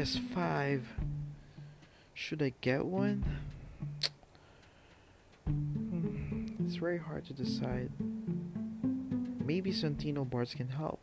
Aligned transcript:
PS5. 0.00 0.80
Should 2.14 2.40
I 2.42 2.54
get 2.62 2.86
one? 2.86 3.22
Hmm, 5.46 6.46
it's 6.64 6.76
very 6.76 6.96
hard 6.96 7.26
to 7.26 7.34
decide. 7.34 7.90
Maybe 9.44 9.72
Santino 9.72 10.28
boards 10.28 10.54
can 10.54 10.68
help. 10.68 11.00